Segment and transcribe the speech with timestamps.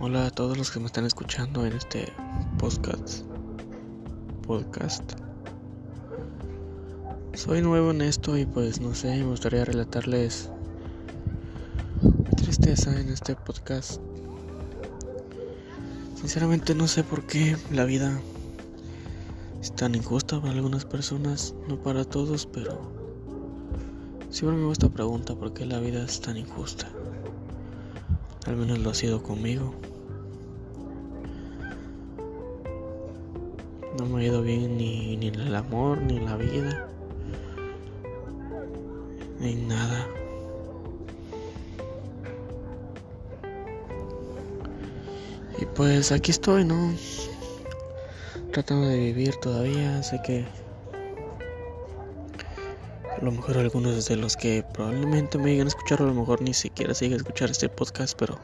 [0.00, 2.12] Hola a todos los que me están escuchando en este
[2.58, 3.24] podcast.
[4.44, 5.12] Podcast.
[7.34, 10.50] Soy nuevo en esto y pues no sé, me gustaría relatarles
[12.02, 14.00] mi tristeza en este podcast.
[16.16, 18.20] Sinceramente no sé por qué la vida
[19.62, 22.80] es tan injusta para algunas personas, no para todos, pero
[24.30, 26.90] siempre me hago esta pregunta, ¿por qué la vida es tan injusta?
[28.46, 29.74] Al menos lo ha sido conmigo.
[33.98, 36.88] No me ha ido bien ni, ni en el amor, ni en la vida,
[39.40, 40.06] ni en nada.
[45.58, 46.94] Y pues aquí estoy, ¿no?
[48.52, 50.02] Tratando de vivir todavía.
[50.02, 50.44] Sé que
[53.20, 56.42] a lo mejor algunos de los que probablemente me lleguen a escuchar, a lo mejor
[56.42, 58.38] ni siquiera siguen a escuchar este podcast, pero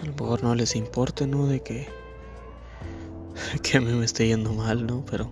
[0.00, 1.46] a lo mejor no les importe, ¿no?
[1.46, 1.88] De que,
[3.62, 5.04] que a mí me esté yendo mal, ¿no?
[5.10, 5.30] Pero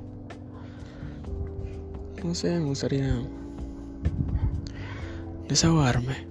[2.25, 3.23] no sé, me gustaría
[5.49, 6.27] desahogarme.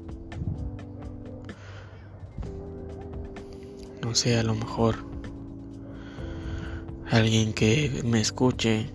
[4.01, 4.95] No sé, a lo mejor
[7.11, 8.89] alguien que me escuche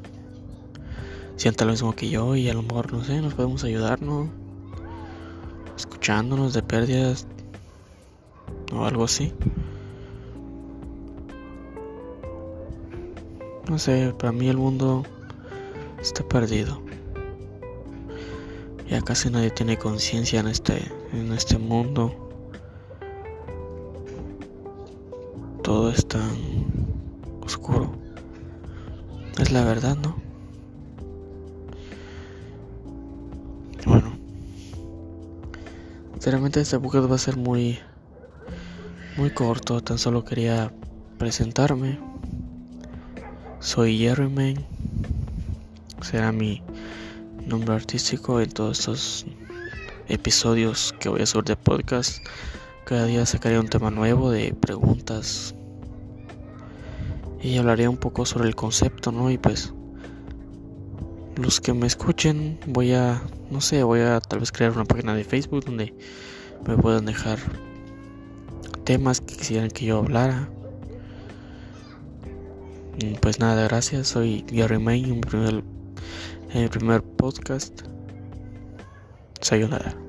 [1.36, 4.30] sienta lo mismo que yo y a lo mejor, no sé, nos podemos ayudar, ¿no?
[5.76, 7.26] Escuchándonos de pérdidas
[8.72, 9.32] o algo así.
[13.68, 15.04] No sé, para mí el mundo
[16.00, 16.80] está perdido.
[18.88, 22.14] Ya casi nadie tiene conciencia en este, en este mundo.
[25.62, 26.30] Todo es tan
[27.42, 27.90] oscuro.
[29.38, 30.33] Es la verdad, ¿no?
[36.24, 37.78] Sinceramente este podcast va a ser muy,
[39.18, 39.82] muy corto.
[39.82, 40.72] Tan solo quería
[41.18, 41.98] presentarme.
[43.60, 44.56] Soy Jerry
[46.00, 46.62] Será mi
[47.46, 49.26] nombre artístico en todos estos
[50.08, 52.24] episodios que voy a subir de podcast.
[52.86, 55.54] Cada día sacaré un tema nuevo de preguntas
[57.42, 59.30] y hablaré un poco sobre el concepto, ¿no?
[59.30, 59.74] Y pues
[61.36, 63.20] los que me escuchen voy a,
[63.54, 65.94] no sé, voy a tal vez crear una página de Facebook donde
[66.66, 67.38] me puedan dejar
[68.82, 70.48] temas que quisieran que yo hablara.
[73.20, 74.08] Pues nada, gracias.
[74.08, 75.62] Soy Gary May, en primer,
[76.50, 77.82] en el primer podcast.
[79.40, 80.03] Sayonara.